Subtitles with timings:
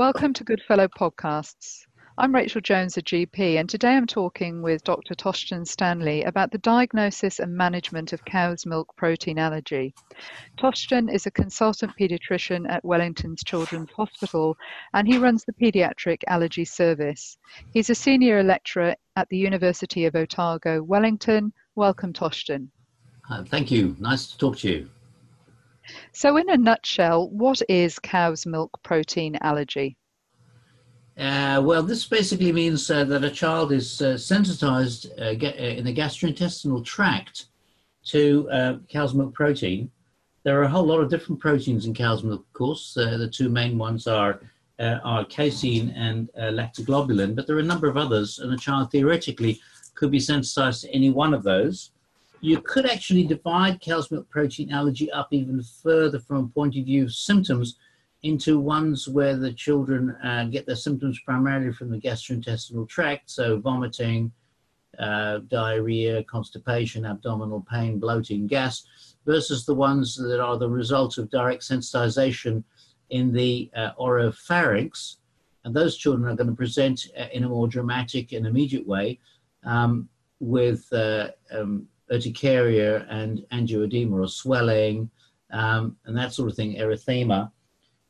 [0.00, 1.84] Welcome to Goodfellow Podcasts.
[2.16, 5.14] I'm Rachel Jones, a GP, and today I'm talking with Dr.
[5.14, 9.92] Thorsten Stanley about the diagnosis and management of cow's milk protein allergy.
[10.58, 14.56] Thorsten is a consultant paediatrician at Wellington's Children's Hospital
[14.94, 17.36] and he runs the Paediatric Allergy Service.
[17.74, 21.52] He's a senior lecturer at the University of Otago, Wellington.
[21.74, 22.70] Welcome, Thorsten.
[23.28, 23.96] Uh, thank you.
[23.98, 24.88] Nice to talk to you.
[26.12, 29.96] So, in a nutshell, what is cow's milk protein allergy?
[31.20, 35.84] Uh, well, this basically means uh, that a child is uh, sensitized uh, uh, in
[35.84, 37.46] the gastrointestinal tract
[38.06, 39.90] to uh, cow's milk protein.
[40.44, 42.94] There are a whole lot of different proteins in cow's milk, of course.
[42.94, 44.40] the two main ones are,
[44.78, 49.60] are casein and lactoglobulin, but there are a number of others, and a child theoretically
[49.94, 51.90] could be sensitized to any one of those
[52.40, 56.84] you could actually divide cow's milk protein allergy up even further from a point of
[56.84, 57.76] view of symptoms
[58.22, 63.58] into ones where the children uh, get their symptoms primarily from the gastrointestinal tract, so
[63.58, 64.30] vomiting,
[64.98, 68.84] uh, diarrhea, constipation, abdominal pain, bloating, gas,
[69.24, 72.62] versus the ones that are the result of direct sensitization
[73.08, 75.16] in the uh, oropharynx.
[75.64, 79.18] And those children are going to present uh, in a more dramatic and immediate way
[79.64, 80.08] um,
[80.40, 85.10] with uh, um, urticaria and angioedema or swelling
[85.52, 87.50] um, and that sort of thing, erythema.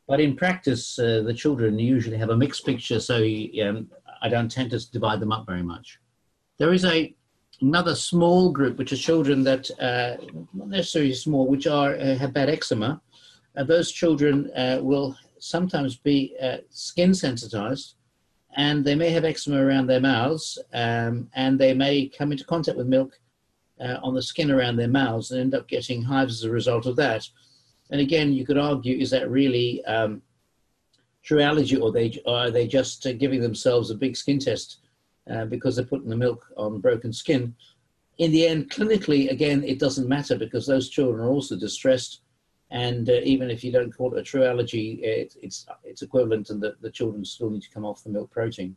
[0.07, 3.17] But in practice, uh, the children usually have a mixed picture, so
[3.63, 3.89] um,
[4.23, 5.99] I don't tend to divide them up very much.
[6.59, 7.15] There is a
[7.61, 10.17] another small group, which are children that, uh,
[10.55, 13.01] not necessarily small, which are uh, have bad eczema.
[13.67, 17.95] those children uh, will sometimes be uh, skin sensitized,
[18.57, 22.77] and they may have eczema around their mouths, um, and they may come into contact
[22.77, 23.21] with milk
[23.81, 26.87] uh, on the skin around their mouths and end up getting hives as a result
[26.87, 27.27] of that.
[27.91, 30.23] And again, you could argue, is that really um,
[31.23, 34.79] true allergy or, they, or are they just uh, giving themselves a big skin test
[35.31, 37.55] uh, because they're putting the milk on broken skin?
[38.19, 42.21] In the end, clinically, again, it doesn't matter because those children are also distressed.
[42.71, 46.51] And uh, even if you don't call it a true allergy, it, it's, it's equivalent
[46.51, 48.77] and the, the children still need to come off the milk protein.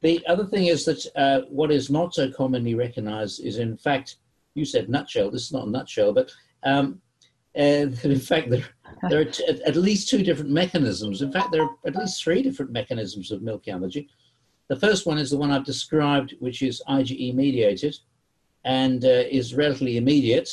[0.00, 4.16] The other thing is that uh, what is not so commonly recognized is, in fact,
[4.54, 5.30] you said nutshell.
[5.30, 6.30] This is not a nutshell, but
[6.64, 7.00] um,
[7.56, 7.60] uh,
[8.04, 8.64] in fact, there,
[9.08, 11.22] there are t- at least two different mechanisms.
[11.22, 14.08] In fact, there are at least three different mechanisms of milk allergy.
[14.68, 17.96] The first one is the one I've described, which is IgE mediated
[18.64, 20.48] and uh, is relatively immediate.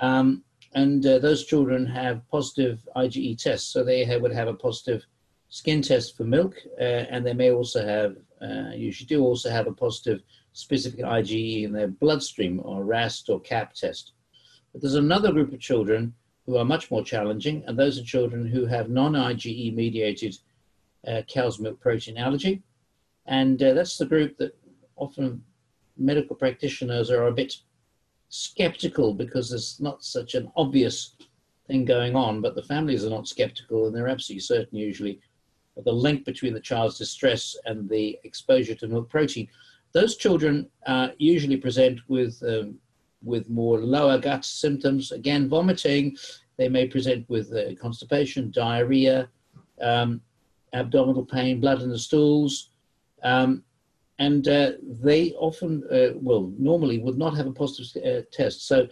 [0.00, 5.06] Um, and uh, those children have positive IgE tests, so they would have a positive
[5.48, 9.66] skin test for milk, uh, and they may also have, uh, usually do also have
[9.66, 10.22] a positive
[10.52, 14.12] specific IgE in their bloodstream or RAST or CAP test.
[14.72, 16.14] But there's another group of children
[16.44, 20.36] who are much more challenging, and those are children who have non-IgE mediated
[21.06, 22.62] uh, cow's milk protein allergy.
[23.26, 24.56] And uh, that's the group that
[24.96, 25.42] often
[25.96, 27.56] medical practitioners are a bit
[28.28, 31.14] skeptical because there's not such an obvious
[31.66, 35.20] thing going on, but the families are not skeptical and they're absolutely certain usually
[35.84, 39.48] the link between the child's distress and the exposure to milk protein.
[39.92, 42.76] Those children uh, usually present with, um,
[43.22, 46.16] with more lower gut symptoms, again, vomiting.
[46.56, 49.28] They may present with uh, constipation, diarrhea,
[49.80, 50.20] um,
[50.72, 52.70] abdominal pain, blood in the stools.
[53.22, 53.64] Um,
[54.18, 58.66] and uh, they often, uh, well, normally would not have a positive uh, test.
[58.66, 58.88] So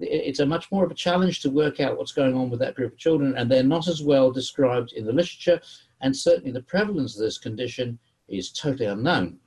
[0.00, 2.74] it's a much more of a challenge to work out what's going on with that
[2.74, 5.60] group of children, and they're not as well described in the literature
[6.04, 7.98] and certainly the prevalence of this condition
[8.28, 9.38] is totally unknown.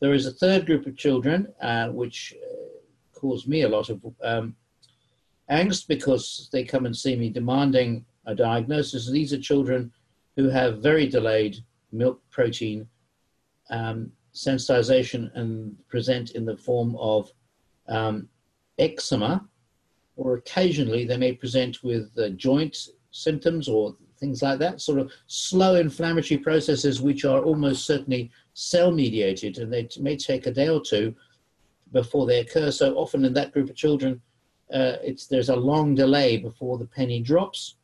[0.00, 4.00] There is a third group of children uh, which uh, cause me a lot of
[4.22, 4.54] um,
[5.50, 9.10] angst because they come and see me demanding a diagnosis.
[9.10, 9.92] These are children
[10.36, 11.56] who have very delayed
[11.90, 12.86] milk protein
[13.70, 17.28] um, sensitization and present in the form of
[17.88, 18.28] um,
[18.78, 19.44] eczema,
[20.14, 22.76] or occasionally they may present with uh, joint
[23.10, 28.92] symptoms or things like that, sort of slow inflammatory processes which are almost certainly cell
[28.92, 31.12] mediated and they may take a day or two
[31.90, 32.70] before they occur.
[32.70, 34.22] So often in that group of children,
[34.72, 37.74] uh, it's, there's a long delay before the penny drops.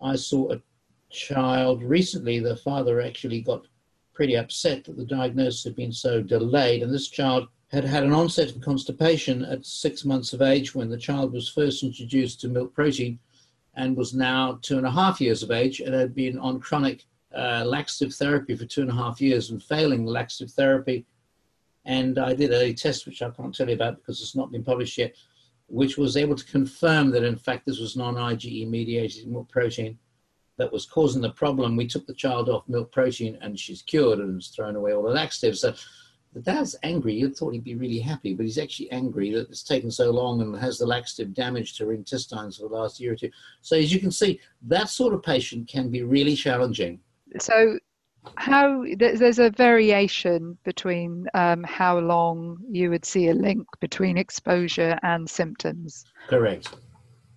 [0.00, 0.62] I saw a
[1.10, 3.66] child recently, the father actually got
[4.14, 8.12] pretty upset that the diagnosis had been so delayed, and this child had had an
[8.12, 12.48] onset of constipation at six months of age when the child was first introduced to
[12.48, 13.18] milk protein
[13.74, 17.04] and was now two and a half years of age and had been on chronic
[17.36, 21.06] uh, laxative therapy for two and a half years and failing laxative therapy.
[21.84, 24.64] And I did a test, which I can't tell you about because it's not been
[24.64, 25.14] published yet,
[25.68, 29.98] which was able to confirm that in fact this was non IgE mediated milk protein.
[30.58, 31.76] that was causing the problem.
[31.76, 35.04] We took the child off milk protein and she's cured and has thrown away all
[35.04, 35.60] the laxatives.
[35.60, 35.74] So
[36.32, 37.14] the dad's angry.
[37.14, 40.40] You thought he'd be really happy, but he's actually angry that it's taken so long
[40.40, 43.30] and has the laxative damage to her intestines for the last year or two.
[43.62, 47.00] So as you can see, that sort of patient can be really challenging.
[47.40, 47.78] So
[48.36, 54.98] how there's a variation between um, how long you would see a link between exposure
[55.02, 56.04] and symptoms.
[56.28, 56.74] Correct.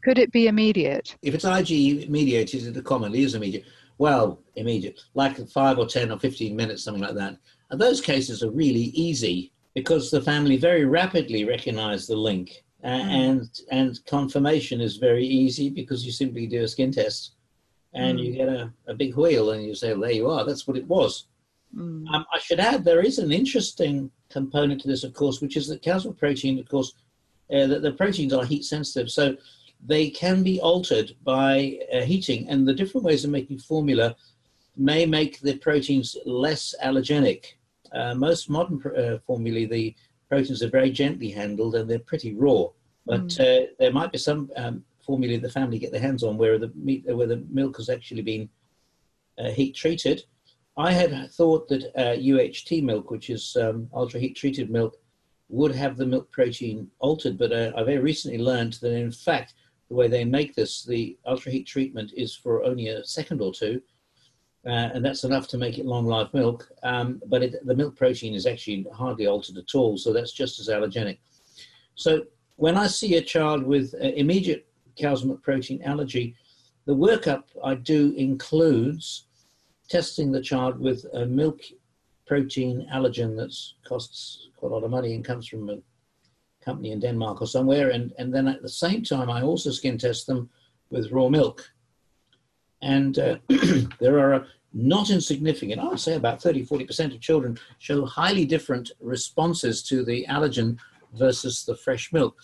[0.04, 1.16] Could it be immediate?
[1.22, 3.64] If it's IgE mediated, is it commonly is immediate.
[3.98, 7.38] Well, immediate, like five or 10 or 15 minutes, something like that.
[7.74, 12.64] And those cases are really easy because the family very rapidly recognize the link.
[12.84, 13.10] Uh, mm.
[13.10, 17.32] and and confirmation is very easy because you simply do a skin test
[17.96, 18.26] and mm.
[18.26, 20.78] you get a, a big wheal and you say, well, there you are, that's what
[20.78, 21.26] it was.
[21.76, 22.06] Mm.
[22.14, 25.68] Um, I should add there is an interesting component to this, of course, which is
[25.70, 26.94] that calcium protein, of course,
[27.52, 29.10] uh, the, the, proteins are heat sensitive.
[29.10, 29.36] So
[29.84, 34.16] they can be altered by uh, heating, and the different ways of making formula
[34.78, 37.56] may make the proteins less allergenic.
[37.94, 39.96] Uh, most modern uh, formulae, the
[40.30, 42.66] proteins are very gently handled and they're pretty raw.
[43.06, 43.40] But mm.
[43.40, 46.72] uh, there might be some um, formula the family get their hands on where the
[46.76, 48.50] meat, where the milk has actually been
[49.38, 50.24] uh, heat treated.
[50.78, 54.98] I had thought that uh, UHT milk, which is um, ultra heat treated milk,
[55.50, 59.54] would have the milk protein altered, but uh, I very recently learned that in fact
[59.90, 63.54] the way they make this, the ultra heat treatment is for only a second or
[63.54, 63.82] two,
[64.66, 66.70] uh, and that's enough to make it long life milk.
[66.84, 70.60] Um, but it, the milk protein is actually hardly altered at all, so that's just
[70.60, 71.18] as allergenic.
[71.96, 72.24] So
[72.56, 74.66] when I see a child with uh, immediate
[75.00, 76.36] cow's milk protein allergy,
[76.86, 79.26] the workup I do includes
[79.90, 81.62] testing the child with a milk
[82.26, 83.54] protein allergen that
[83.88, 85.78] costs quite a lot of money and comes from a
[86.64, 87.90] company in Denmark or somewhere.
[87.90, 90.50] And, and then at the same time, I also skin test them
[90.90, 91.70] with raw milk.
[92.84, 93.38] And uh,
[94.00, 98.92] there are not insignificant, I would say about 30, 40% of children show highly different
[99.00, 100.78] responses to the allergen
[101.14, 102.36] versus the fresh milk.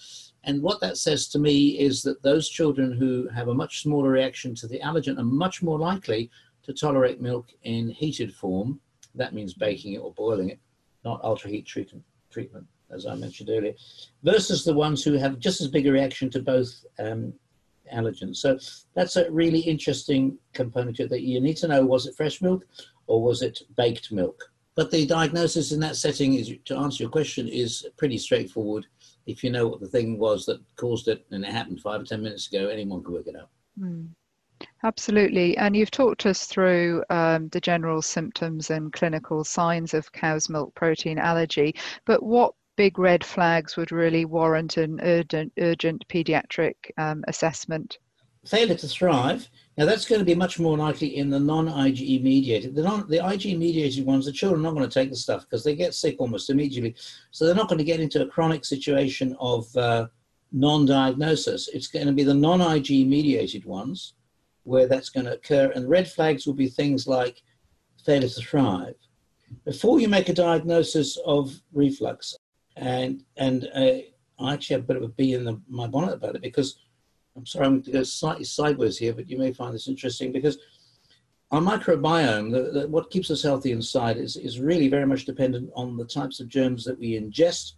[0.46, 4.10] And what that says to me is that those children who have a much smaller
[4.10, 6.30] reaction to the allergen are much more likely
[6.64, 8.80] to tolerate milk in heated form.
[9.16, 10.60] That means baking it or boiling it,
[11.04, 13.74] not ultra heat treatment, treatment as I mentioned earlier,
[14.24, 17.34] versus the ones who have just as big a reaction to both um,
[17.94, 18.38] allergens.
[18.38, 18.58] So
[18.94, 22.66] that's a really interesting component that you need to know was it fresh milk
[23.08, 24.52] or was it baked milk?
[24.76, 28.86] But the diagnosis in that setting is to answer your question is pretty straightforward
[29.26, 32.06] if you know what the thing was that caused it and it happened five or
[32.06, 33.50] ten minutes ago, anyone could work it out.
[33.80, 34.10] Mm.
[34.84, 35.56] Absolutely.
[35.58, 40.74] And you've talked us through um, the general symptoms and clinical signs of cow's milk
[40.76, 41.76] protein allergy,
[42.06, 47.98] but what big red flags would really warrant an urgent, urgent pediatric um, assessment?
[48.46, 52.76] Failure to thrive now that's going to be much more likely in the non-IgE mediated.
[52.76, 55.42] The, non, the IgE mediated ones, the children are not going to take the stuff
[55.42, 56.96] because they get sick almost immediately.
[57.32, 60.08] So they're not going to get into a chronic situation of uh,
[60.54, 61.70] non-diagnosis.
[61.74, 64.14] It's going to be the non-IgE mediated ones
[64.64, 65.72] where that's going to occur.
[65.76, 67.42] And red flags will be things like
[68.06, 68.96] failure to thrive.
[69.66, 72.36] Before you make a diagnosis of reflux,
[72.80, 74.00] and and uh,
[74.40, 76.80] I actually have a bit of a bee in the, my bonnet about it because
[77.36, 80.32] I'm sorry, I'm going to go slightly sideways here, but you may find this interesting
[80.32, 80.58] because
[81.52, 85.70] our microbiome, the, the, what keeps us healthy inside, is, is really very much dependent
[85.76, 87.74] on the types of germs that we ingest.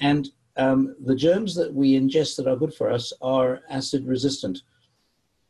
[0.00, 4.62] And um, the germs that we ingest that are good for us are acid resistant.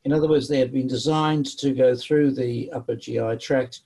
[0.05, 3.83] In other words, they have been designed to go through the upper GI tract,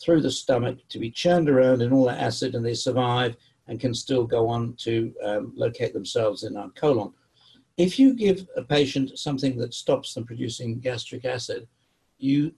[0.00, 3.36] through the stomach, to be churned around in all that acid, and they survive
[3.68, 7.12] and can still go on to um, locate themselves in our colon.
[7.76, 11.68] If you give a patient something that stops them producing gastric acid,
[12.18, 12.52] you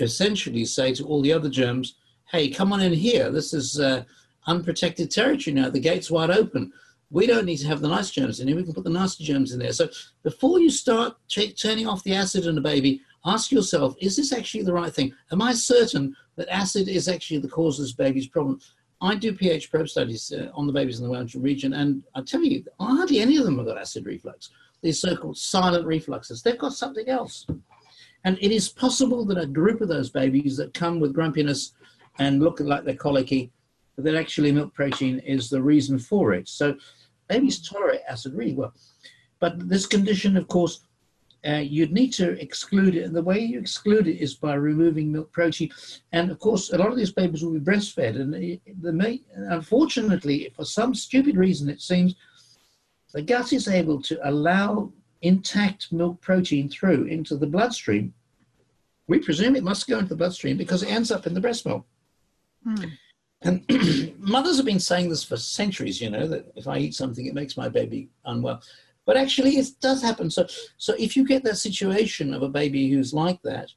[0.00, 1.96] essentially say to all the other germs,
[2.30, 3.30] hey, come on in here.
[3.30, 4.02] This is uh,
[4.46, 5.70] unprotected territory now.
[5.70, 6.72] The gate's wide open.
[7.10, 8.56] We don't need to have the nice germs in here.
[8.56, 9.72] We can put the nasty germs in there.
[9.72, 9.88] So
[10.24, 14.32] before you start t- turning off the acid in a baby, ask yourself, is this
[14.32, 15.12] actually the right thing?
[15.30, 18.60] Am I certain that acid is actually the cause of this baby's problem?
[19.00, 22.22] I do pH probe studies uh, on the babies in the Wellington region, and I
[22.22, 24.50] tell you, hardly any of them have got acid reflux.
[24.82, 27.46] These so-called silent refluxes, they've got something else.
[28.24, 31.72] And it is possible that a group of those babies that come with grumpiness
[32.18, 33.52] and look like they're colicky,
[33.98, 36.48] that actually milk protein is the reason for it.
[36.48, 36.76] So
[37.28, 38.74] babies tolerate acid really well.
[39.38, 40.80] But this condition, of course,
[41.46, 43.04] uh, you'd need to exclude it.
[43.04, 45.70] And the way you exclude it is by removing milk protein.
[46.12, 48.20] And of course, a lot of these babies will be breastfed.
[48.20, 52.14] And the may, unfortunately, for some stupid reason, it seems
[53.12, 58.12] the gut is able to allow intact milk protein through into the bloodstream.
[59.08, 61.64] we presume it must go into the bloodstream because it ends up in the breast
[61.64, 61.86] milk.
[62.64, 62.84] Hmm.
[63.42, 63.64] And
[64.18, 67.34] mothers have been saying this for centuries, you know, that if I eat something, it
[67.34, 68.62] makes my baby unwell.
[69.06, 70.30] But actually, it does happen.
[70.30, 70.46] So,
[70.76, 73.70] so if you get that situation of a baby who's like that,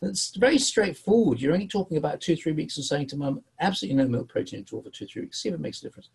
[0.00, 1.40] it's very straightforward.
[1.40, 4.60] You're only talking about two, three weeks and saying to mum, absolutely no milk protein
[4.60, 5.42] at all for two, three weeks.
[5.42, 6.10] See if it makes a difference.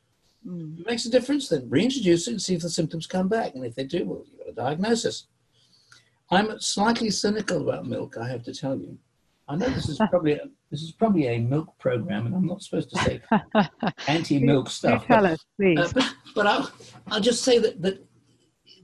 [0.48, 0.76] Mm.
[0.76, 3.56] If it makes a difference, then reintroduce it and see if the symptoms come back.
[3.56, 5.28] And if they do, well, you've got a diagnosis.
[6.32, 8.98] I'm slightly cynical about milk, I have to tell you.
[9.50, 12.64] I know this is probably a, this is probably a milk program, and I'm not
[12.64, 13.22] supposed to say
[14.08, 15.06] anti-milk stuff.
[15.06, 15.78] Tell but, us, please.
[15.78, 16.72] Uh, but, but I'll,
[17.08, 18.04] I'll just say that that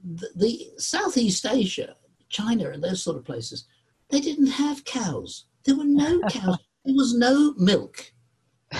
[0.04, 1.96] the, the Southeast Asia,
[2.28, 3.66] China, and those sort of places,
[4.08, 5.46] they didn't have cows.
[5.64, 6.58] There were no cows.
[6.84, 8.12] there was no milk.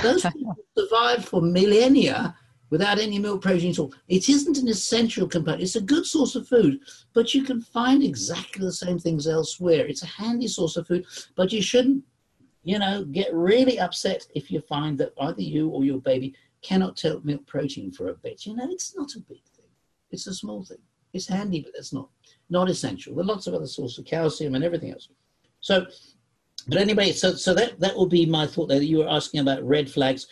[0.03, 2.35] Those people survived for millennia
[2.71, 3.93] without any milk protein at all.
[4.09, 5.63] It isn't an essential component.
[5.63, 6.81] It's a good source of food,
[7.13, 9.87] but you can find exactly the same things elsewhere.
[9.87, 12.05] It's a handy source of food, but you shouldn't,
[12.63, 16.97] you know, get really upset if you find that either you or your baby cannot
[16.97, 18.47] take milk protein for a bit.
[18.47, 19.67] You know, it's not a big thing.
[20.11, 20.79] It's a small thing.
[21.13, 22.09] It's handy, but it's not
[22.49, 23.15] not essential.
[23.15, 25.09] There are lots of other sources of calcium and everything else.
[25.61, 25.87] So,
[26.69, 28.79] but anyway, so so that that will be my thought there.
[28.79, 30.27] That you were asking about red flags.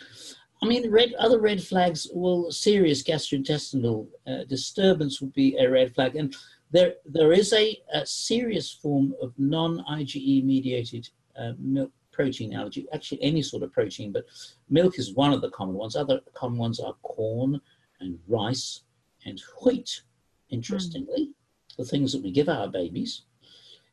[0.61, 2.07] I mean, red other red flags.
[2.13, 6.35] Well, serious gastrointestinal uh, disturbance would be a red flag, and
[6.71, 12.87] there there is a, a serious form of non-IgE mediated uh, milk protein allergy.
[12.93, 14.25] Actually, any sort of protein, but
[14.69, 15.95] milk is one of the common ones.
[15.95, 17.61] Other common ones are corn
[18.01, 18.81] and rice
[19.25, 20.01] and wheat.
[20.49, 21.75] Interestingly, mm.
[21.77, 23.23] the things that we give our babies.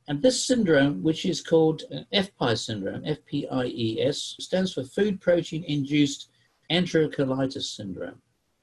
[0.08, 6.28] And this syndrome, which is called FPI FPIES syndrome, F-P-I-E-S, stands for food protein induced
[6.70, 8.20] enterocolitis syndrome.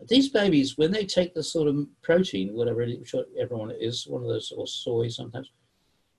[0.07, 4.21] These babies, when they take the sort of protein, whatever it is, everyone is, one
[4.21, 5.51] of those, or soy sometimes,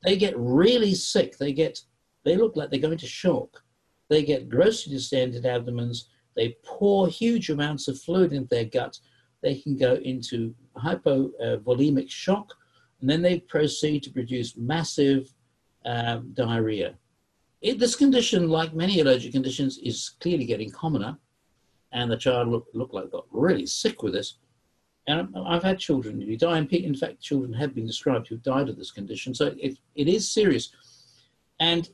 [0.03, 1.39] they get really sick.
[1.39, 1.81] They get,
[2.25, 3.63] they look like they're going to shock.
[4.09, 6.09] They get grossly distended abdomens.
[6.37, 8.99] They pour huge amounts of fluid into their gut.
[9.43, 12.55] They can go into hypovolemic shock,
[13.01, 15.33] and then they proceed to produce massive
[15.85, 16.95] um, diarrhea.
[17.61, 21.19] It, this condition, like many allergic conditions, is clearly getting commoner
[21.95, 24.37] and the child looked look like got really sick with this.
[25.07, 28.69] And I've had children who die, and in fact, children have been described who've died
[28.69, 29.35] of this condition.
[29.35, 30.71] So it, it is serious.
[31.61, 31.89] And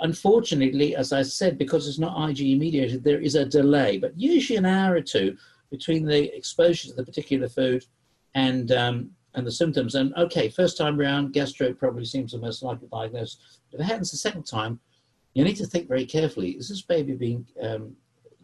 [0.00, 4.58] unfortunately, as I said, because it's not IgE mediated, there is a delay, but usually
[4.58, 5.36] an hour or two
[5.70, 7.84] between the exposure to the particular food
[8.34, 9.94] and um, and the symptoms.
[9.94, 13.60] And okay, first time around, gastro probably seems the most likely diagnosis.
[13.72, 14.78] If it happens the second time,
[15.34, 17.96] you need to think very carefully: is this baby being um,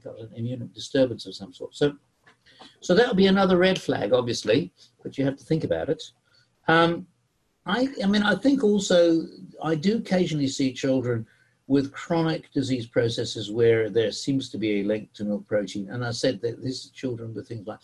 [0.02, 1.74] got an immune disturbance of some sort.
[1.74, 1.96] So,
[2.80, 6.02] so that'll be another red flag, obviously, but you have to think about it.
[6.66, 7.06] Um,
[7.66, 9.24] I, I mean, I think also
[9.62, 11.26] I do occasionally see children
[11.66, 15.90] with chronic disease processes where there seems to be a link to milk protein.
[15.90, 17.80] And I said that these children with things like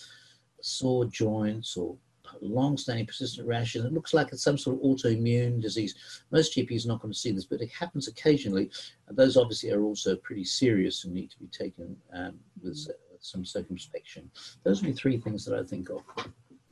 [0.65, 1.97] sore joints or
[2.41, 3.85] long-standing persistent rashes.
[3.85, 5.95] It looks like it's some sort of autoimmune disease.
[6.31, 8.71] Most GPs are not going to see this, but it happens occasionally.
[9.07, 12.95] And those obviously are also pretty serious and need to be taken um, with uh,
[13.21, 14.31] some circumspection.
[14.65, 16.01] Those are the three things that I think of.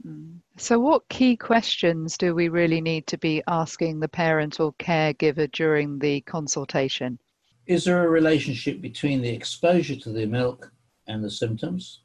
[0.06, 0.38] Mm.
[0.56, 5.50] So, what key questions do we really need to be asking the parent or caregiver
[5.52, 7.18] during the consultation?
[7.66, 10.72] Is there a relationship between the exposure to the milk
[11.06, 12.00] and the symptoms?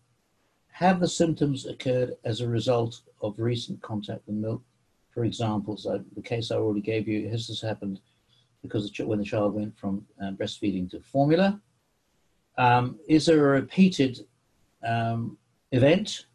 [0.78, 4.62] Have the symptoms occurred as a result of recent contact with milk?
[5.10, 8.00] For example, so the case I already gave you, has this happened
[8.62, 11.60] because when the child went from uh, breastfeeding to formula?
[12.60, 14.20] Um, is there a repeated
[14.88, 15.40] um,
[15.72, 16.28] event?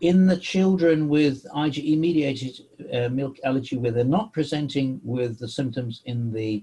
[0.00, 2.60] In the children with IgE mediated
[2.94, 6.62] uh, milk allergy, where they're not presenting with the symptoms in the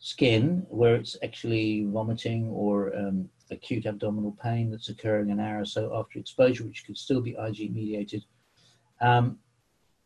[0.00, 5.64] skin, where it's actually vomiting or um, acute abdominal pain that's occurring an hour or
[5.64, 8.24] so after exposure, which could still be IG mediated.
[9.00, 9.38] Um,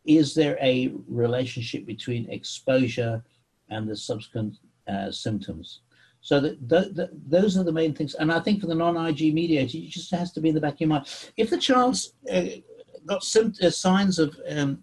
[0.05, 3.23] is there a relationship between exposure
[3.69, 4.57] and the subsequent
[4.89, 5.81] uh, symptoms?
[6.21, 8.15] So that, th- th- those are the main things.
[8.15, 10.75] And I think for the non-IG mediated, it just has to be in the back
[10.75, 11.33] of your mind.
[11.37, 12.43] If the child's uh,
[13.07, 14.83] got sim- uh, signs of um,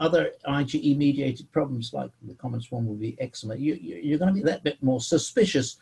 [0.00, 4.40] other IgE mediated problems, like the commonest one would be eczema, you, you're going to
[4.40, 5.76] be that bit more suspicious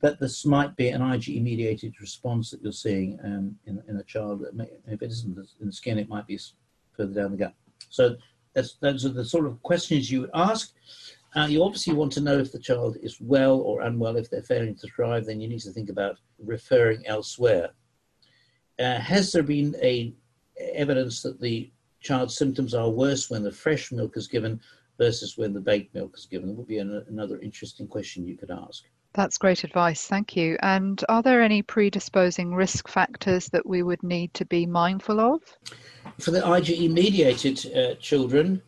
[0.00, 4.04] that this might be an IgE mediated response that you're seeing um, in, in a
[4.04, 4.44] child.
[4.86, 6.38] If it isn't in the skin, it might be
[6.96, 7.54] further down the gut.
[7.88, 8.16] So
[8.80, 10.72] those are the sort of questions you would ask.
[11.34, 14.16] Uh, you obviously want to know if the child is well or unwell.
[14.16, 17.70] If they're failing to thrive, then you need to think about referring elsewhere.
[18.78, 20.14] Uh, has there been a
[20.74, 24.60] evidence that the child's symptoms are worse when the fresh milk is given
[24.98, 26.48] versus when the baked milk is given?
[26.48, 28.84] That would be an, another interesting question you could ask.
[29.16, 30.06] That's great advice.
[30.06, 30.58] Thank you.
[30.60, 35.40] And are there any predisposing risk factors that we would need to be mindful of?
[36.20, 38.60] For the IgE mediated uh, children,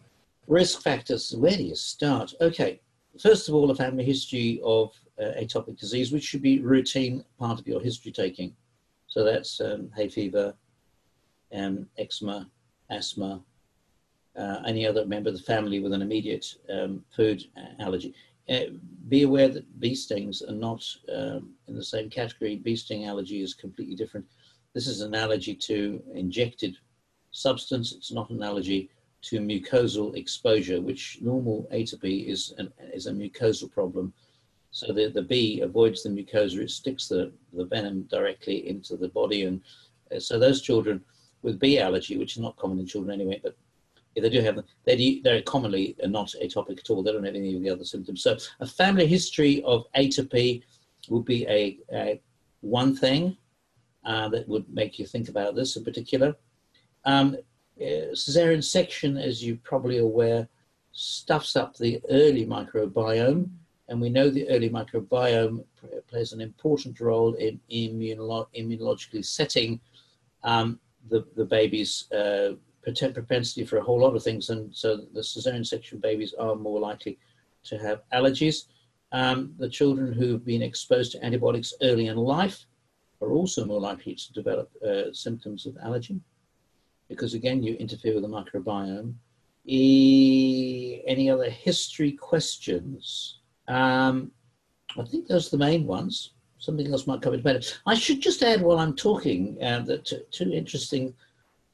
[0.46, 2.32] risk factors, where do you start?
[2.40, 2.80] Okay,
[3.20, 4.90] first of all, a family history of
[5.20, 8.56] uh, atopic disease, which should be routine part of your history taking.
[9.06, 10.54] So that's um, hay fever,
[11.52, 12.50] um, eczema,
[12.88, 13.42] asthma,
[14.34, 17.44] uh, any other member of the family with an immediate um, food
[17.80, 18.14] allergy.
[18.50, 18.60] Uh,
[19.08, 22.56] be aware that bee stings are not um, in the same category.
[22.56, 24.26] Bee sting allergy is completely different.
[24.74, 26.76] This is an allergy to injected
[27.30, 27.92] substance.
[27.92, 28.90] It's not an allergy
[29.22, 34.12] to mucosal exposure, which normal atopy is, an, is a mucosal problem.
[34.70, 39.08] So the, the bee avoids the mucosa, it sticks the, the venom directly into the
[39.08, 39.44] body.
[39.44, 39.60] And
[40.14, 41.02] uh, so those children
[41.42, 43.56] with bee allergy, which is not common in children anyway, but
[44.18, 47.02] if they do have them, they they're commonly not atopic at all.
[47.02, 48.22] They don't have any of the other symptoms.
[48.22, 50.62] So a family history of atopy
[51.08, 52.20] would be a, a
[52.60, 53.36] one thing
[54.04, 56.34] uh, that would make you think about this in particular.
[57.04, 57.36] Um,
[57.80, 60.48] uh, cesarean section, as you're probably aware,
[60.92, 63.48] stuffs up the early microbiome,
[63.88, 65.64] and we know the early microbiome
[66.08, 69.80] plays an important role in immunolo- immunologically setting
[70.42, 72.52] um, the, the baby's uh,
[72.92, 76.80] propensity for a whole lot of things, and so the cesarean section babies are more
[76.80, 77.18] likely
[77.64, 78.66] to have allergies.
[79.12, 82.66] Um, the children who've been exposed to antibiotics early in life
[83.20, 86.20] are also more likely to develop uh, symptoms of allergy
[87.08, 89.14] because, again, you interfere with the microbiome.
[89.64, 93.40] E- any other history questions?
[93.66, 94.30] Um,
[94.98, 96.32] I think those are the main ones.
[96.58, 97.60] Something else might come into better.
[97.86, 101.14] I should just add while I'm talking uh, that two interesting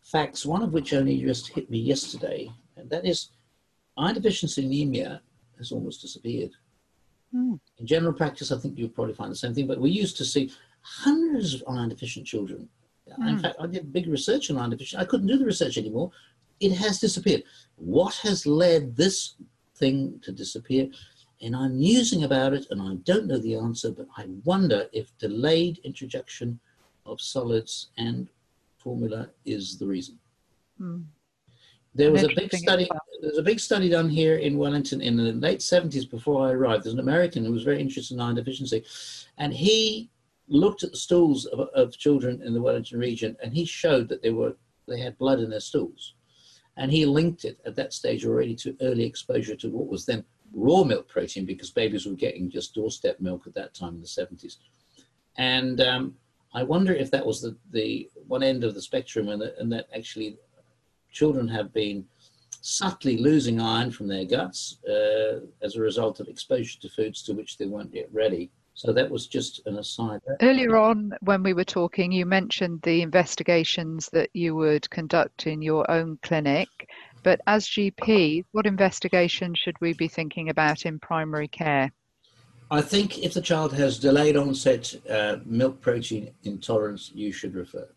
[0.04, 3.30] facts, one of which only just hit me yesterday, and that is
[3.96, 5.22] iron deficiency anemia
[5.58, 6.50] has almost disappeared.
[7.34, 7.58] Mm.
[7.78, 10.24] In general practice, I think you'll probably find the same thing, but we used to
[10.24, 12.68] see hundreds of iron deficient children.
[13.08, 13.28] Mm.
[13.28, 13.42] In hmm.
[13.42, 15.02] fact, I did big research on iron deficiency.
[15.02, 16.10] I couldn't do the research anymore.
[16.60, 17.42] It has disappeared.
[17.76, 19.34] What has led this
[19.76, 20.88] thing to disappear?
[21.42, 25.16] And I'm musing about it, and I don't know the answer, but I wonder if
[25.18, 26.60] delayed introduction
[27.04, 28.28] of solids and
[28.84, 30.18] formula is the reason.
[30.80, 31.04] Mm.
[31.94, 32.88] There was a big study.
[33.20, 36.52] There was a big study done here in Wellington in the late seventies before I
[36.52, 36.84] arrived.
[36.84, 38.84] There's an American who was very interested in iron deficiency,
[39.38, 40.10] and he
[40.48, 44.22] looked at the stools of, of children in the Wellington region, and he showed that
[44.22, 46.14] they were they had blood in their stools,
[46.76, 50.24] and he linked it at that stage already to early exposure to what was then
[50.52, 54.06] raw milk protein because babies were getting just doorstep milk at that time in the
[54.08, 54.58] seventies,
[55.38, 56.16] and um,
[56.54, 59.72] I wonder if that was the, the one end of the spectrum and that, and
[59.72, 60.36] that actually
[61.12, 62.04] children have been
[62.60, 67.34] subtly losing iron from their guts uh, as a result of exposure to foods to
[67.34, 68.50] which they weren't yet ready.
[68.72, 70.20] So that was just an aside.
[70.40, 75.62] Earlier on, when we were talking, you mentioned the investigations that you would conduct in
[75.62, 76.68] your own clinic.
[77.22, 81.92] But as GP, what investigation should we be thinking about in primary care?
[82.70, 87.88] I think if the child has delayed onset uh, milk protein intolerance, you should refer.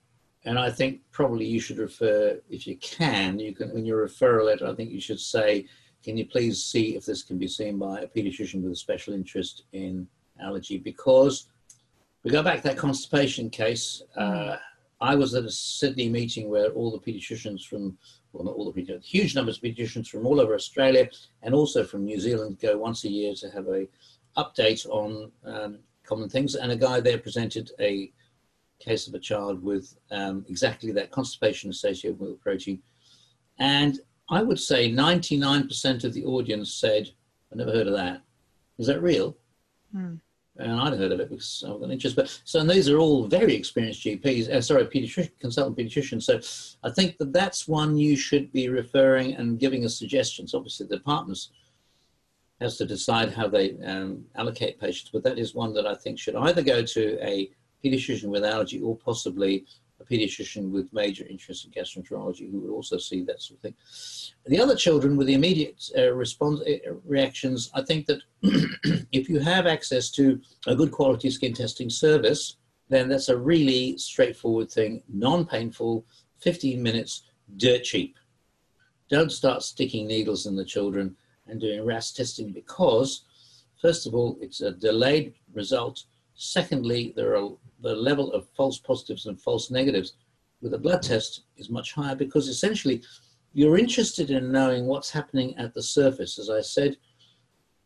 [0.48, 4.46] And I think probably you should refer, if you can, you can in your referral
[4.46, 5.66] letter, I think you should say,
[6.02, 9.14] can you please see if this can be seen by a pediatrician with a special
[9.14, 10.08] interest in
[10.42, 10.78] allergy?
[10.78, 11.50] Because
[12.24, 14.02] we go back to that constipation case.
[14.16, 14.56] Uh,
[15.02, 17.98] I was at a Sydney meeting where all the pediatricians from,
[18.32, 21.10] well, not all the pediatricians, huge numbers of pediatricians from all over Australia
[21.42, 23.86] and also from New Zealand go once a year to have a
[24.38, 26.56] update on um, common things.
[26.56, 28.14] And a guy there presented a
[28.80, 32.82] case of a child with um, exactly that constipation associated with protein.
[33.60, 37.10] And I would say 99% of the audience said,
[37.52, 38.22] I never heard of that.
[38.78, 39.38] Is that real?
[39.96, 40.20] Mm.
[40.60, 42.16] And I'd heard of it because I've got interest.
[42.16, 46.24] But so and these are all very experienced GPs, uh, sorry, pediatrician, consultant pediatricians.
[46.24, 46.40] So
[46.84, 50.56] I think that that's one you should be referring and giving us suggestions.
[50.56, 51.52] Obviously, the departments
[52.60, 56.18] has to decide how they um, allocate patients, but that is one that I think
[56.18, 57.52] should either go to a
[57.84, 59.66] pediatrician with allergy or possibly
[60.00, 63.76] a pediatrician with major interest in gastroenterology who would also see that sort of thing.
[64.46, 68.22] The other children with the immediate uh, response uh, reactions, I think that
[69.12, 72.58] if you have access to a good quality skin testing service,
[72.90, 76.06] then that's a really straightforward thing, non-painful,
[76.40, 77.24] 15 minutes,
[77.58, 78.16] dirt cheap.
[79.10, 81.16] Don't start sticking needles in the children
[81.48, 83.24] and doing RAST testing because,
[83.82, 86.04] first of all, it's a delayed result.
[86.36, 87.50] Secondly, there are
[87.82, 90.14] the level of false positives and false negatives
[90.62, 93.02] with a blood test is much higher because essentially
[93.54, 96.38] you're interested in knowing what's happening at the surface.
[96.38, 96.98] As I said,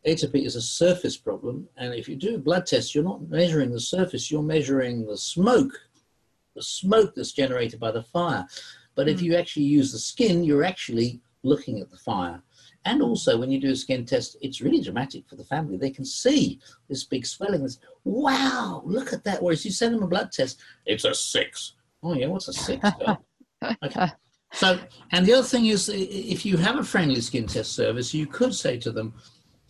[0.06, 3.70] atopy is a surface problem, and if you do a blood test, you're not measuring
[3.70, 5.72] the surface, you're measuring the smoke,
[6.54, 8.46] the smoke that's generated by the fire.
[8.94, 9.26] But if hmm.
[9.26, 12.42] you actually use the skin, you're actually looking at the fire.
[12.84, 15.76] And also, when you do a skin test, it's really dramatic for the family.
[15.76, 17.62] They can see this big swelling.
[17.62, 19.42] This, wow, look at that.
[19.42, 21.74] Whereas you send them a blood test, it's a six.
[22.02, 22.84] Oh, yeah, what's a six?
[23.84, 24.08] okay.
[24.52, 24.78] So,
[25.12, 28.54] and the other thing is, if you have a friendly skin test service, you could
[28.54, 29.14] say to them,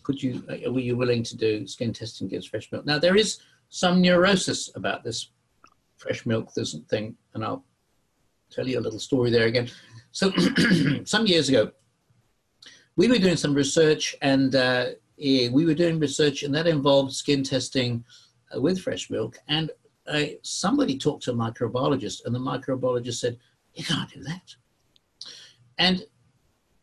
[0.01, 2.85] could you, uh, were you willing to do skin testing against fresh milk?
[2.85, 5.29] Now, there is some neurosis about this
[5.97, 6.51] fresh milk
[6.89, 7.63] thing, and I'll
[8.49, 9.69] tell you a little story there again.
[10.11, 10.33] So,
[11.05, 11.71] some years ago,
[12.95, 14.85] we were doing some research, and uh,
[15.17, 18.03] we were doing research, and that involved skin testing
[18.55, 19.37] uh, with fresh milk.
[19.47, 19.71] And
[20.07, 23.37] uh, somebody talked to a microbiologist, and the microbiologist said,
[23.73, 24.55] "You can't do that."
[25.77, 26.05] And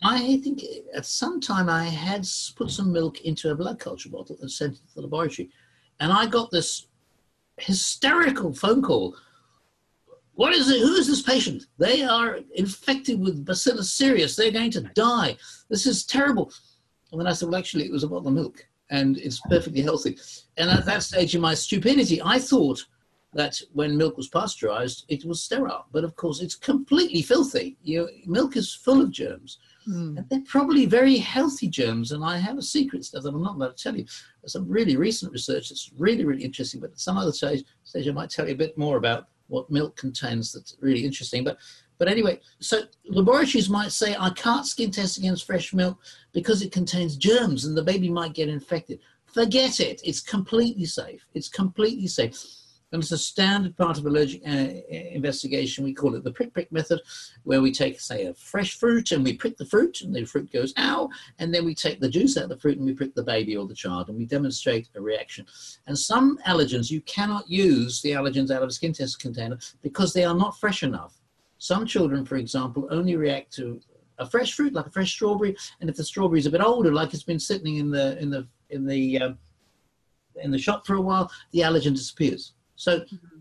[0.02, 0.62] I think
[0.94, 4.74] at some time I had put some milk into a blood culture bottle and sent
[4.74, 5.50] it to the laboratory,
[6.00, 6.86] and I got this
[7.58, 9.14] hysterical phone call
[10.40, 10.80] what is it?
[10.80, 11.66] Who is this patient?
[11.76, 14.36] They are infected with Bacillus cereus.
[14.36, 15.36] They're going to die.
[15.68, 16.50] This is terrible.
[17.12, 20.16] And then I said, well, actually, it was about the milk, and it's perfectly healthy.
[20.56, 22.82] And at that stage, in my stupidity, I thought
[23.34, 25.84] that when milk was pasteurized, it was sterile.
[25.92, 27.76] But of course, it's completely filthy.
[27.82, 29.58] You, milk is full of germs.
[29.86, 30.16] Mm.
[30.16, 32.12] And they're probably very healthy germs.
[32.12, 34.06] And I have a secret stuff that I'm not going to tell you.
[34.40, 36.80] There's some really recent research that's really, really interesting.
[36.80, 39.70] But at some other stage, stage I might tell you a bit more about what
[39.70, 41.44] milk contains that's really interesting.
[41.44, 41.58] But
[41.98, 45.98] but anyway, so laboratories might say I can't skin test against fresh milk
[46.32, 49.00] because it contains germs and the baby might get infected.
[49.26, 50.00] Forget it.
[50.02, 51.26] It's completely safe.
[51.34, 52.42] It's completely safe.
[52.92, 55.84] And it's a standard part of allergic uh, investigation.
[55.84, 57.00] We call it the prick prick method,
[57.44, 60.50] where we take, say, a fresh fruit and we prick the fruit, and the fruit
[60.52, 63.14] goes ow, and then we take the juice out of the fruit and we prick
[63.14, 65.46] the baby or the child, and we demonstrate a reaction.
[65.86, 70.12] And some allergens you cannot use the allergens out of a skin test container because
[70.12, 71.20] they are not fresh enough.
[71.58, 73.80] Some children, for example, only react to
[74.18, 76.92] a fresh fruit, like a fresh strawberry, and if the strawberry is a bit older,
[76.92, 79.32] like it's been sitting in the in the in the uh,
[80.42, 82.54] in the shop for a while, the allergen disappears.
[82.80, 83.38] So mm-hmm.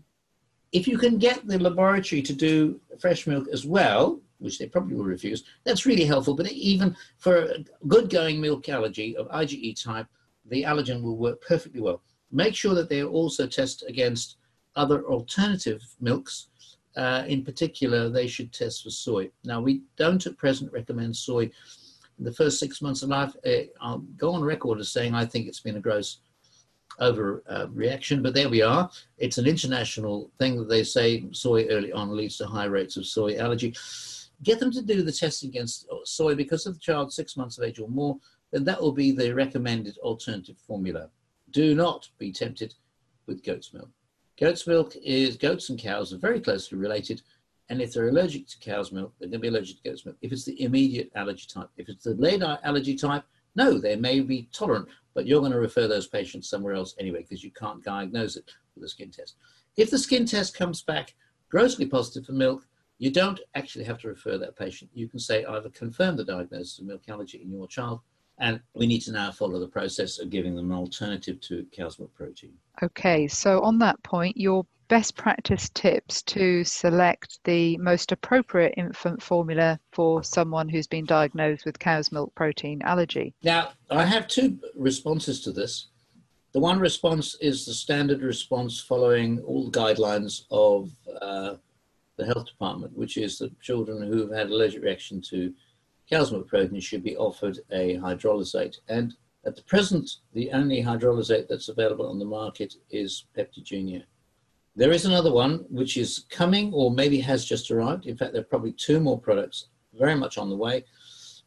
[0.72, 4.96] if you can get the laboratory to do fresh milk as well, which they probably
[4.96, 6.34] will refuse, that's really helpful.
[6.34, 10.08] But even for a good going milk allergy of IgE type,
[10.44, 12.02] the allergen will work perfectly well.
[12.30, 14.36] Make sure that they also test against
[14.76, 16.48] other alternative milks.
[16.96, 19.30] Uh, in particular, they should test for soy.
[19.44, 23.34] Now, we don't at present recommend soy in the first six months of life.
[23.46, 26.18] Uh, I'll go on record as saying I think it's been a gross
[27.00, 28.90] overreaction, uh, but there we are.
[29.18, 33.06] It's an international thing that they say soy early on leads to high rates of
[33.06, 33.74] soy allergy.
[34.42, 37.64] Get them to do the test against soy because of the child six months of
[37.64, 38.18] age or more,
[38.52, 41.08] then that will be the recommended alternative formula.
[41.50, 42.74] Do not be tempted
[43.26, 43.90] with goat's milk.
[44.38, 47.22] Goat's milk is, goats and cows are very closely related,
[47.68, 50.16] and if they're allergic to cow's milk, they're going to be allergic to goat's milk.
[50.22, 54.20] If it's the immediate allergy type, if it's the late allergy type, no, they may
[54.20, 54.88] be tolerant,
[55.20, 58.50] but you're going to refer those patients somewhere else anyway because you can't diagnose it
[58.74, 59.36] with a skin test.
[59.76, 61.14] If the skin test comes back
[61.50, 64.90] grossly positive for milk, you don't actually have to refer that patient.
[64.94, 68.00] You can say, I've confirmed the diagnosis of milk allergy in your child,
[68.40, 71.98] and we need to now follow the process of giving them an alternative to cow's
[71.98, 72.52] milk protein.
[72.82, 79.22] Okay, so on that point, your best practice tips to select the most appropriate infant
[79.22, 83.32] formula for someone who's been diagnosed with cow's milk protein allergy?
[83.42, 85.88] Now, I have two responses to this.
[86.52, 90.90] The one response is the standard response following all the guidelines of
[91.22, 91.54] uh,
[92.16, 95.54] the health department, which is that children who have had allergic reaction to
[96.10, 96.48] milk
[96.80, 98.76] should be offered a hydrolysate.
[98.88, 99.14] And
[99.46, 104.02] at the present, the only hydrolysate that's available on the market is Pepti-Junior.
[104.76, 108.06] There is another one which is coming or maybe has just arrived.
[108.06, 109.68] In fact, there are probably two more products
[109.98, 110.84] very much on the way,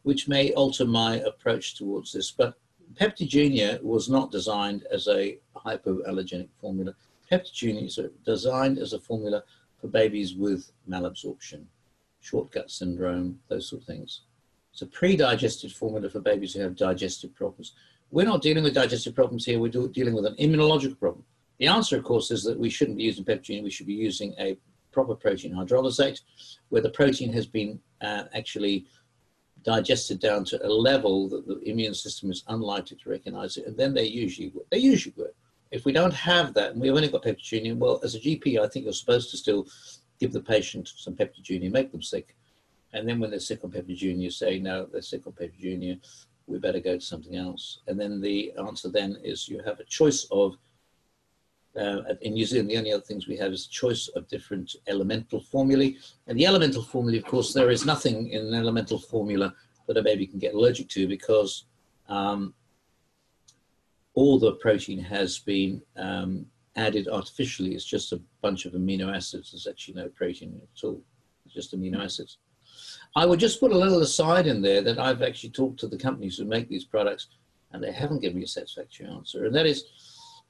[0.02, 2.30] which may alter my approach towards this.
[2.30, 2.54] But
[2.94, 6.94] Pepti-Junior was not designed as a hypoallergenic formula.
[7.30, 9.42] Pepti-Junior is designed as a formula
[9.80, 11.64] for babies with malabsorption,
[12.20, 14.22] short gut syndrome, those sort of things.
[14.74, 17.74] It's a pre-digested formula for babies who have digestive problems.
[18.10, 21.24] We're not dealing with digestive problems here, we're dealing with an immunological problem.
[21.58, 23.62] The answer, of course, is that we shouldn't be using peptidine.
[23.62, 24.58] We should be using a
[24.90, 26.22] proper protein hydrolysate,
[26.70, 28.86] where the protein has been uh, actually
[29.62, 33.76] digested down to a level that the immune system is unlikely to recognize it, and
[33.76, 35.36] then they usually they usually work.
[35.70, 38.66] If we don't have that, and we've only got peptidine, well, as a GP, I
[38.66, 39.68] think you're supposed to still
[40.18, 42.34] give the patient some peptidine, make them sick,
[42.94, 45.96] And then when they're sick on Pepti-Junior, say, no, they're sick on Pepti-Junior,
[46.46, 47.80] we better go to something else.
[47.88, 50.56] And then the answer then is you have a choice of,
[51.76, 55.40] uh, in New Zealand, the only other things we have is choice of different elemental
[55.40, 55.96] formulae.
[56.28, 59.52] And the elemental formulae, of course, there is nothing in an elemental formula
[59.88, 61.64] that a baby can get allergic to because
[62.08, 62.54] um,
[64.14, 67.74] all the protein has been um, added artificially.
[67.74, 69.50] It's just a bunch of amino acids.
[69.50, 71.02] There's actually no protein at all.
[71.44, 72.38] It's just amino acids.
[73.16, 75.96] I would just put a little aside in there that I've actually talked to the
[75.96, 77.28] companies who make these products
[77.72, 79.44] and they haven't given me a satisfactory answer.
[79.44, 79.84] And that is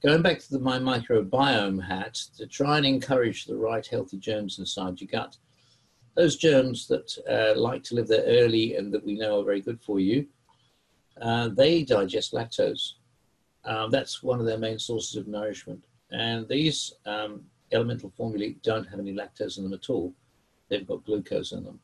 [0.02, 4.58] going back to the, my microbiome hat to try and encourage the right healthy germs
[4.58, 5.36] inside your gut.
[6.14, 9.60] Those germs that uh, like to live there early and that we know are very
[9.60, 10.26] good for you,
[11.20, 12.92] uh, they digest lactose.
[13.64, 15.84] Um, that's one of their main sources of nourishment.
[16.10, 20.14] And these um, elemental formulae don't have any lactose in them at all.
[20.68, 21.80] They've got glucose in them.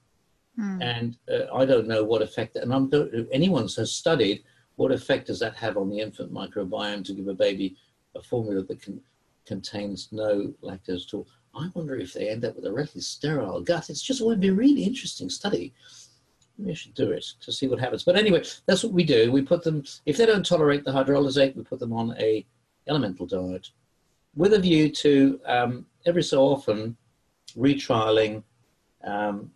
[0.59, 0.83] Mm.
[0.83, 4.43] And uh, I don't know what effect, and I don't, if anyone has studied
[4.77, 7.77] what effect does that have on the infant microbiome to give a baby
[8.15, 9.01] a formula that can,
[9.47, 11.27] contains no lactose at all.
[11.55, 13.91] I wonder if they end up with a relatively sterile gut.
[13.91, 15.75] It's just would be a really interesting study.
[16.67, 18.05] I should do it to see what happens.
[18.05, 19.33] But anyway, that's what we do.
[19.33, 22.47] We put them, if they don't tolerate the hydrolysate, we put them on a
[22.89, 23.71] elemental diet
[24.35, 26.97] with a view to um, every so often
[27.57, 28.43] retrialing
[29.05, 29.51] um,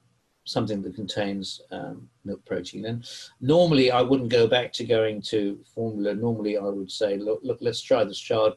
[0.44, 2.85] something that contains um, milk protein.
[2.87, 3.09] And
[3.40, 6.14] normally I wouldn't go back to going to formula.
[6.14, 8.54] Normally I would say, look, look let's try this child.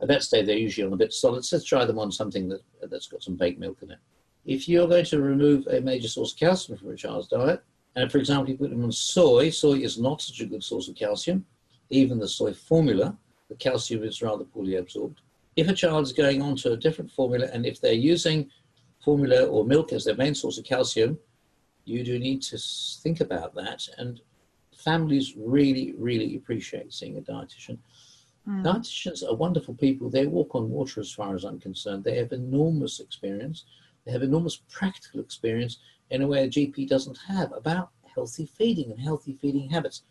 [0.00, 1.44] At that stage, they're usually on a bit solid.
[1.44, 3.98] So let's try them on something that, that's got some baked milk in it.
[4.46, 7.62] If you're going to remove a major source of calcium from a child's diet,
[7.96, 10.88] and for example, you put them on soy, soy is not such a good source
[10.88, 11.44] of calcium.
[11.90, 13.16] Even the soy formula,
[13.48, 15.20] the calcium is rather poorly absorbed.
[15.56, 18.48] If a child is going on to a different formula, and if they're using
[19.04, 21.18] formula or milk as their main source of calcium,
[21.90, 22.58] you do need to
[23.02, 23.86] think about that.
[23.98, 24.20] And
[24.76, 27.78] families really, really appreciate seeing a dietitian.
[28.48, 28.64] Mm.
[28.64, 30.08] Dietitians are wonderful people.
[30.08, 32.04] They walk on water, as far as I'm concerned.
[32.04, 33.64] They have enormous experience.
[34.04, 35.78] They have enormous practical experience
[36.10, 40.02] in a way a GP doesn't have about healthy feeding and healthy feeding habits.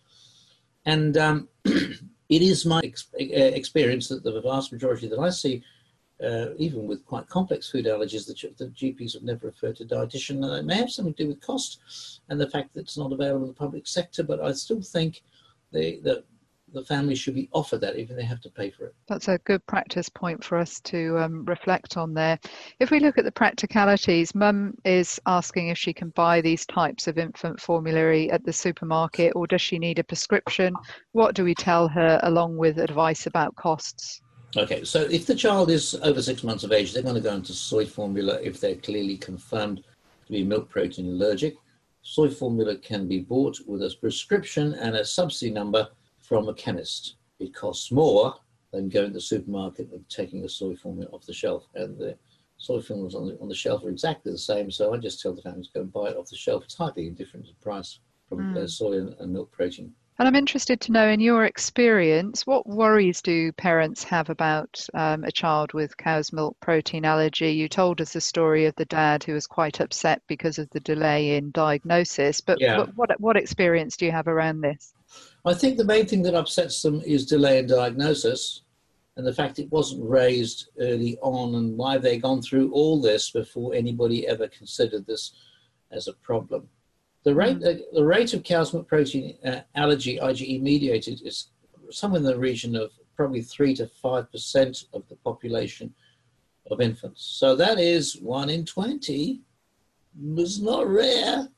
[0.85, 5.63] And um, it is my ex- experience that the vast majority that I see
[6.23, 10.43] uh, even with quite complex food allergies, the, the GPs have never referred to dietitian.
[10.43, 13.13] And it may have something to do with cost and the fact that it's not
[13.13, 15.21] available in the public sector, but I still think
[15.71, 16.23] they, the,
[16.73, 18.95] the family should be offered that even if they have to pay for it.
[19.07, 22.37] That's a good practice point for us to um, reflect on there.
[22.79, 27.07] If we look at the practicalities, mum is asking if she can buy these types
[27.07, 30.73] of infant formulary at the supermarket or does she need a prescription?
[31.13, 34.21] What do we tell her along with advice about costs?
[34.57, 37.35] Okay, so if the child is over six months of age, they're going to go
[37.35, 39.83] into soy formula if they're clearly confirmed
[40.25, 41.55] to be milk protein allergic.
[42.01, 45.87] Soy formula can be bought with a prescription and a subsidy number
[46.19, 47.17] from a chemist.
[47.39, 48.33] It costs more
[48.71, 51.67] than going to the supermarket and taking a soy formula off the shelf.
[51.75, 52.17] And the
[52.57, 55.33] soy formulas on the, on the shelf are exactly the same, so I just tell
[55.33, 56.63] the families go and buy it off the shelf.
[56.63, 58.57] It's hardly different in price from mm.
[58.57, 59.93] uh, soy and, and milk protein.
[60.19, 65.23] And I'm interested to know, in your experience, what worries do parents have about um,
[65.23, 67.51] a child with cow's milk protein allergy?
[67.51, 70.81] You told us the story of the dad who was quite upset because of the
[70.81, 72.79] delay in diagnosis, but yeah.
[72.79, 74.93] what, what, what experience do you have around this?
[75.45, 78.63] I think the main thing that upsets them is delay in diagnosis
[79.15, 83.31] and the fact it wasn't raised early on and why they've gone through all this
[83.31, 85.31] before anybody ever considered this
[85.91, 86.67] as a problem.
[87.23, 87.79] The rate, mm.
[87.93, 91.49] the rate of cow's milk protein uh, allergy, IgE mediated, is
[91.91, 95.93] somewhere in the region of probably 3 to 5% of the population
[96.71, 97.23] of infants.
[97.23, 99.41] So that is 1 in 20.
[100.37, 101.49] It's not rare.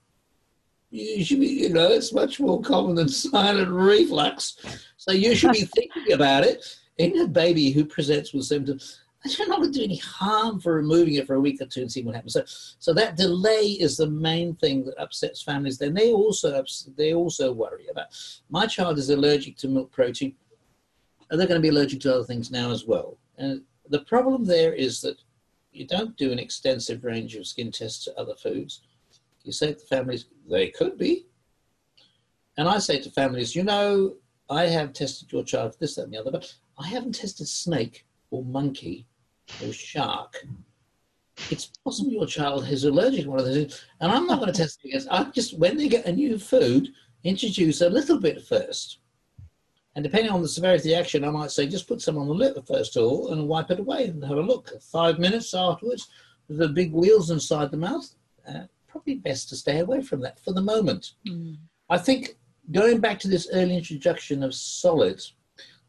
[0.89, 4.57] You should be, you know, it's much more common than silent reflux.
[4.97, 6.65] So you should be thinking about it
[6.97, 10.73] in a baby who presents with symptoms you're not going to do any harm for
[10.73, 12.33] removing it for a week or two and seeing what happens.
[12.33, 12.43] So,
[12.79, 15.77] so that delay is the main thing that upsets families.
[15.77, 16.63] Then they also
[16.97, 18.07] they also worry about.
[18.49, 20.35] My child is allergic to milk protein.
[21.29, 23.17] Are they going to be allergic to other things now as well?
[23.37, 25.21] And the problem there is that
[25.71, 28.81] you don't do an extensive range of skin tests to other foods.
[29.43, 31.25] You say to families, they could be.
[32.57, 34.15] And I say to families, you know,
[34.49, 37.47] I have tested your child for this, that, and the other, but I haven't tested
[37.47, 39.07] snake or monkey
[39.63, 40.45] or shark,
[41.49, 43.83] it's possible your child is allergic to one of those.
[43.99, 45.07] And I'm not going to test it against.
[45.09, 46.89] I just when they get a new food,
[47.23, 48.99] introduce a little bit first.
[49.95, 52.27] And depending on the severity of the action, I might say just put some on
[52.27, 54.71] the lip first of all and wipe it away and have a look.
[54.81, 56.07] Five minutes afterwards,
[56.47, 58.09] the big wheals inside the mouth,
[58.47, 61.13] uh, probably best to stay away from that for the moment.
[61.27, 61.57] Mm.
[61.89, 62.37] I think
[62.71, 65.33] going back to this early introduction of solids,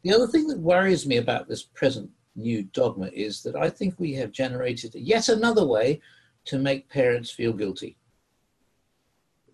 [0.03, 3.95] the other thing that worries me about this present new dogma is that I think
[3.97, 6.01] we have generated yet another way
[6.45, 7.97] to make parents feel guilty.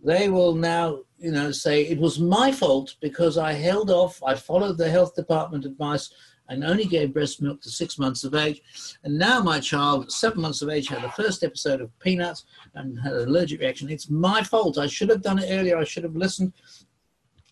[0.04, 4.36] They will now, you know, say it was my fault because I held off, I
[4.36, 6.14] followed the health department advice
[6.50, 8.62] and only gave breast milk to six months of age.
[9.04, 13.00] And now my child, seven months of age, had the first episode of peanuts and
[13.00, 13.90] had an allergic reaction.
[13.90, 14.78] It's my fault.
[14.78, 15.78] I should have done it earlier.
[15.78, 16.54] I should have listened.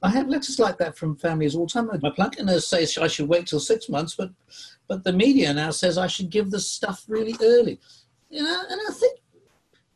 [0.04, 1.90] I have letters like that from families all the time.
[2.02, 4.32] My Plunket nurse says I should wait till six months, but
[4.88, 7.80] but the media now says I should give the stuff really early.
[8.30, 9.20] You know, and I think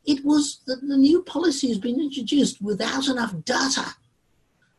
[0.06, 3.86] it was the, the new policy has been introduced without enough data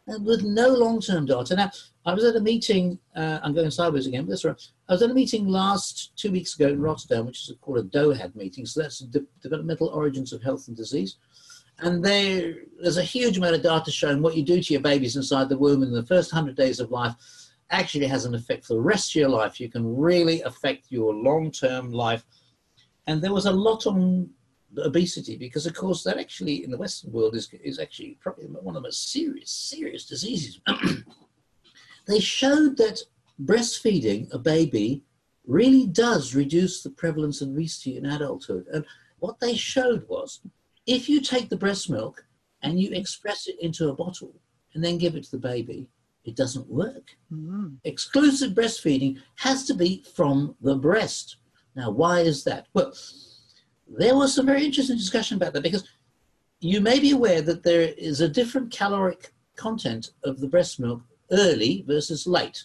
[0.06, 1.54] and with no long-term data.
[1.54, 1.70] Now,
[2.04, 4.60] I was at a meeting, uh, I'm going sideways again, but that's right.
[4.88, 7.84] I was at a meeting last two weeks ago in Rotterdam, which is called a
[7.84, 8.66] DOHAD meeting.
[8.66, 11.16] So that's De- Developmental Origins of Health and Disease.
[11.78, 15.16] And there, there's a huge amount of data showing what you do to your babies
[15.16, 17.14] inside the womb in the first 100 days of life
[17.70, 19.58] actually has an effect for the rest of your life.
[19.58, 22.24] You can really affect your long-term life.
[23.06, 24.30] And there was a lot on
[24.78, 28.74] obesity because of course that actually in the western world is, is actually probably one
[28.76, 30.60] of the most serious serious diseases
[32.06, 33.02] they showed that
[33.44, 35.02] breastfeeding a baby
[35.46, 38.84] really does reduce the prevalence of obesity in adulthood and
[39.18, 40.40] what they showed was
[40.86, 42.24] if you take the breast milk
[42.62, 44.34] and you express it into a bottle
[44.74, 45.86] and then give it to the baby
[46.24, 47.76] it doesn't work Mm.
[47.84, 51.36] exclusive breastfeeding has to be from the breast
[51.74, 52.92] now why is that well
[53.88, 55.84] there was some very interesting discussion about that because
[56.60, 61.02] you may be aware that there is a different caloric content of the breast milk
[61.32, 62.62] early versus late.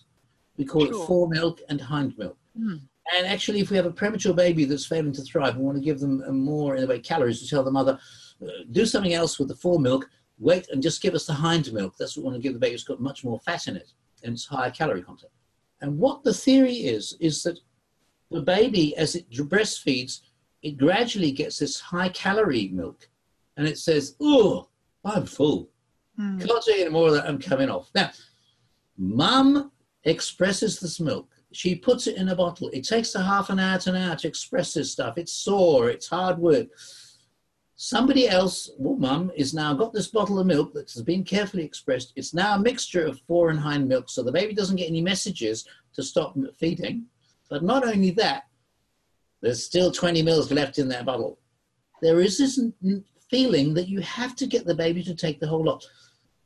[0.55, 0.93] We call Sure.
[1.03, 2.37] it fore milk and hind milk.
[2.57, 2.81] Mm.
[3.15, 5.83] And actually, if we have a premature baby that's failing to thrive, we want to
[5.83, 7.97] give them uh, more in the way calories to tell the mother,
[8.43, 11.71] uh, do something else with the fore milk, wait and just give us the hind
[11.73, 11.95] milk.
[11.97, 12.75] That's what we want to give the baby.
[12.75, 13.91] It's got much more fat in it
[14.23, 15.31] and it's higher calorie content.
[15.81, 17.59] And what the theory is, is that
[18.31, 20.21] the baby, as it breastfeeds,
[20.63, 23.07] it gradually gets this high calorie milk
[23.55, 24.67] and it says, Oh,
[25.05, 25.69] I'm full.
[26.19, 26.45] Mm.
[26.45, 27.27] Can't take any more of that.
[27.27, 27.89] I'm coming off.
[27.93, 28.11] Now,
[28.97, 29.71] mum
[30.03, 31.29] expresses this milk.
[31.57, 32.69] She puts it in a bottle.
[32.71, 35.17] It takes her half an hour to an hour to express this stuff.
[35.17, 36.67] It's sore, it's hard work.
[37.77, 41.63] Somebody else, well, mum, is now got this bottle of milk that has been carefully
[41.65, 42.13] expressed.
[42.15, 45.01] It's now a mixture of fore and hind milk, so the baby doesn't get any
[45.01, 47.07] messages to stop feeding.
[47.49, 48.43] But not only that,
[49.41, 51.39] there's still 20 mils left in that bottle.
[52.03, 52.61] There is this
[53.31, 55.83] feeling that you have to get the baby to take the whole lot.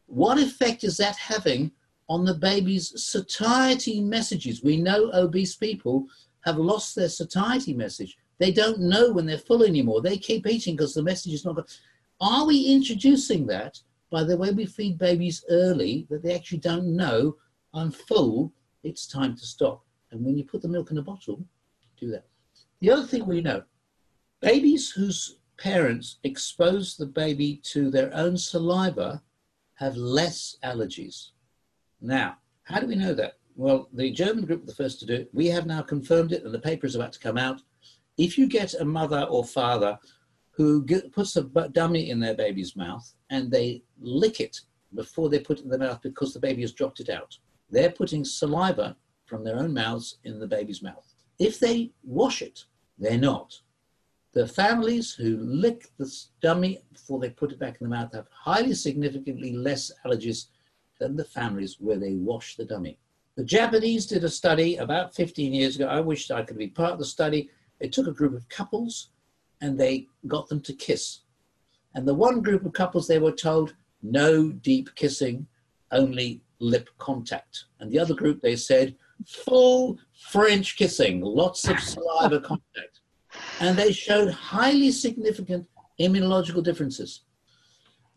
[0.06, 1.74] What effect is that having
[2.12, 4.62] on the baby's satiety messages?
[4.62, 6.08] We know obese people
[6.41, 8.17] have lost their satiety message.
[8.38, 10.02] They don't know when they're full anymore.
[10.02, 11.71] They keep eating because the message is not good.
[12.19, 16.97] Are we introducing that by the way we feed babies early that they actually don't
[16.97, 17.38] know
[17.74, 18.52] I'm full,
[18.84, 19.86] it's time to stop?
[20.12, 21.41] And when you put the milk in a bottle,
[21.97, 22.26] do that.
[22.82, 23.63] The other thing we know
[24.41, 29.21] babies whose parents expose the baby to their own saliva
[29.76, 31.30] have less allergies.
[32.02, 33.38] Now, how do we know that?
[33.56, 35.30] Well, the German group were the first to do it.
[35.34, 37.62] We have now confirmed it, and the paper is about to come out.
[38.18, 40.00] If you get a mother or father
[40.52, 44.60] who get, puts a dummy in their baby's mouth and they lick it
[44.94, 47.38] before they put it in their mouth because the baby has dropped it out,
[47.70, 51.14] they're putting saliva from their own mouths in the baby's mouth.
[51.40, 52.66] If they wash it,
[52.98, 53.60] they're not.
[54.34, 56.12] The families who lick the
[56.42, 60.48] dummy before they put it back in the mouth have highly significantly less allergies
[61.02, 63.00] than the families where they wash the dummy.
[63.36, 65.88] The Japanese did a study about 15 years ago.
[65.88, 67.50] I wished I could be part of the study.
[67.80, 69.10] They took a group of couples
[69.62, 71.22] and they got them to kiss.
[71.96, 75.48] And the one group of couples, they were told no deep kissing,
[75.92, 77.66] only lip contact.
[77.80, 78.96] And the other group, they said
[79.28, 79.98] full
[80.30, 83.00] French kissing, lots of saliva contact.
[83.60, 85.68] And they showed highly significant
[86.00, 87.22] immunological differences.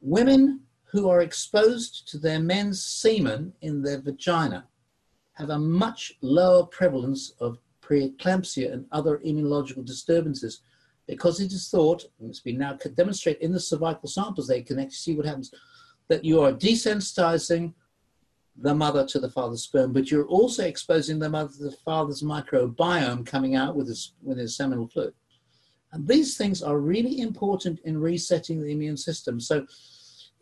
[0.02, 0.60] Women
[0.94, 4.64] who are exposed to their men's semen in their vagina
[5.32, 10.60] have a much lower prevalence of preeclampsia and other immunological disturbances
[11.08, 14.78] because it is thought, and it's been now demonstrated in the cervical samples, they can
[14.78, 15.52] actually see what happens,
[16.06, 17.74] that you are desensitizing
[18.56, 22.22] the mother to the father's sperm, but you're also exposing the mother to the father's
[22.22, 25.12] microbiome coming out with his, with his seminal fluid.
[25.90, 29.40] And these things are really important in resetting the immune system.
[29.40, 29.66] So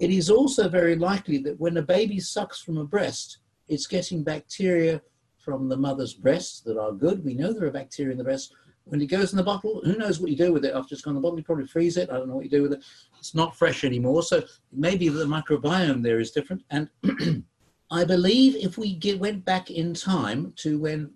[0.02, 3.38] it is also very likely that when a baby sucks from a breast,
[3.68, 5.00] it's getting bacteria
[5.38, 7.24] from the mother's breast that are good.
[7.24, 8.52] We know there are bacteria in the breast,
[8.84, 11.02] when it goes in the bottle, who knows what you do with it after it's
[11.02, 11.38] gone in the bottle?
[11.38, 12.10] You probably freeze it.
[12.10, 12.82] I don't know what you do with it.
[13.16, 14.24] It's not fresh anymore.
[14.24, 14.42] So
[14.72, 16.64] maybe the microbiome there is different.
[16.70, 16.88] And
[17.92, 21.12] I believe if we get, went back in time to when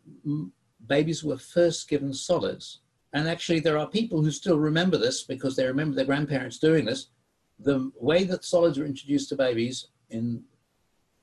[0.87, 2.81] babies were first given solids,
[3.13, 6.85] and actually there are people who still remember this because they remember their grandparents doing
[6.85, 7.09] this,
[7.59, 10.43] the way that solids were introduced to babies in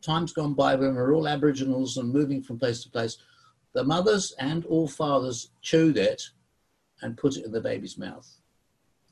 [0.02, 3.18] times gone by when we were all aboriginals and moving from place to place,
[3.74, 6.22] the mothers and all fathers chewed it
[7.02, 8.30] and put it in the baby's mouth.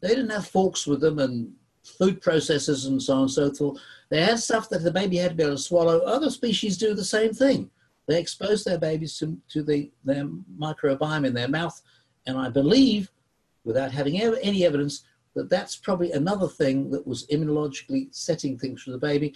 [0.01, 1.53] They didn't have forks with them and
[1.84, 3.82] food processors and so on and so forth.
[4.09, 5.99] They had stuff that the baby had to be able to swallow.
[5.99, 7.69] Other species do the same thing.
[8.07, 10.26] They expose their babies to, to the, their
[10.59, 11.80] microbiome in their mouth.
[12.26, 13.09] And I believe,
[13.63, 15.03] without having any evidence,
[15.36, 19.34] that that's probably another thing that was immunologically setting things for the baby.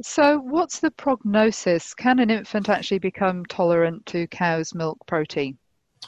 [0.00, 1.92] So, what's the prognosis?
[1.92, 5.58] Can an infant actually become tolerant to cow's milk protein?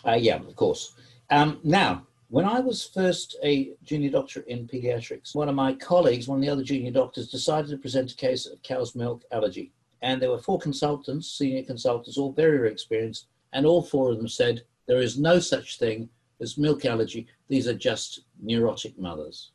[0.07, 0.95] Uh, yeah, of course.
[1.31, 6.29] Um, now, when I was first a junior doctor in pediatrics, one of my colleagues,
[6.29, 9.73] one of the other junior doctors, decided to present a case of cow's milk allergy.
[10.03, 14.19] And there were four consultants, senior consultants, all very, very experienced, and all four of
[14.19, 16.09] them said there is no such thing
[16.41, 17.29] as milk allergy.
[17.49, 19.53] These are just neurotic mothers.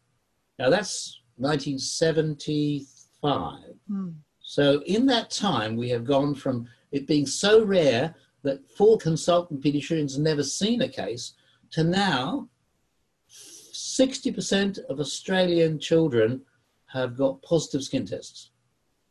[0.59, 3.59] Now that's 1975.
[3.87, 4.09] Hmm.
[4.41, 9.63] So in that time, we have gone from it being so rare that four consultant
[9.63, 11.33] pediatricians never seen a case
[11.71, 12.47] to now
[13.29, 16.41] 60% of Australian children
[16.85, 18.51] have got positive skin tests.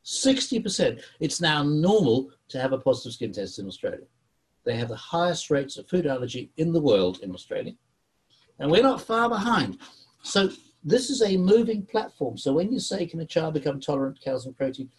[0.05, 1.03] 60%.
[1.21, 4.07] It's now normal to have a positive skin test in Australia.
[4.65, 7.75] They have the highest rates of food allergy in the world in Australia.
[8.59, 9.79] And we're not far behind.
[10.23, 10.51] So
[10.83, 12.39] this is a moving platform.
[12.39, 14.91] So when you say, can a child become tolerant to cow's milk protein?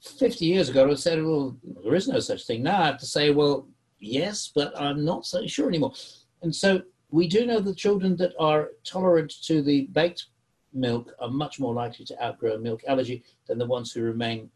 [0.00, 2.62] 50 years ago, I said, well, there is no such thing.
[2.62, 5.92] Now I have to say, well, yes, but I'm not so sure anymore.
[6.42, 10.26] And so we do know that children that are tolerant to the baked
[10.72, 14.50] milk are much more likely to outgrow milk allergy than the ones who remain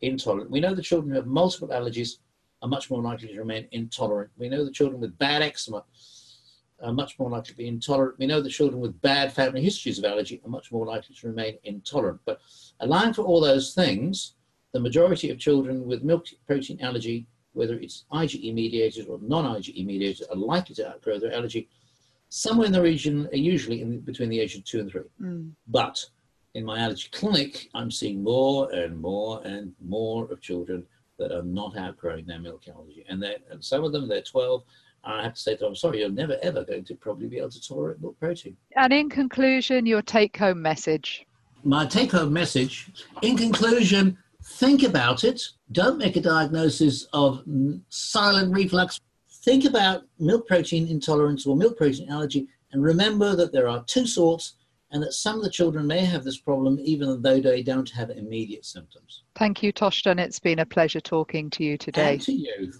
[0.00, 0.50] intolerant.
[0.50, 2.18] We know the children who have multiple allergies
[2.64, 4.30] are much more likely to remain intolerant.
[4.38, 5.84] We know the children with bad eczema
[6.82, 8.18] are much more likely to be intolerant.
[8.18, 11.26] We know the children with bad family histories of allergy are much more likely to
[11.28, 12.20] remain intolerant.
[12.24, 12.40] But
[12.80, 14.36] allowing for all those things,
[14.72, 20.26] the majority of children with milk protein allergy, whether it's IgE mediated or non-IgE mediated,
[20.30, 21.68] are likely to outgrow their allergy
[22.30, 25.02] somewhere in the region, uh, usually in between the age of two and three.
[25.20, 25.50] Mm.
[25.68, 26.02] But
[26.54, 30.86] in my allergy clinic, I'm seeing more and more and more of children
[31.18, 33.04] that are not outgrowing their milk allergy.
[33.08, 34.62] And, and some of them, they're 12.
[35.04, 37.38] I have to say to them, I'm sorry, you're never ever going to probably be
[37.38, 38.56] able to tolerate milk protein.
[38.76, 41.26] And in conclusion, your take home message.
[41.62, 42.90] My take home message,
[43.22, 45.42] in conclusion, think about it.
[45.72, 47.42] Don't make a diagnosis of
[47.88, 49.00] silent reflux
[49.44, 54.06] think about milk protein intolerance or milk protein allergy and remember that there are two
[54.06, 54.54] sorts
[54.94, 58.10] and that some of the children may have this problem even though they don't have
[58.10, 59.24] immediate symptoms.
[59.34, 60.20] Thank you, Thorsten.
[60.20, 62.12] It's been a pleasure talking to you today.
[62.12, 62.72] And to you.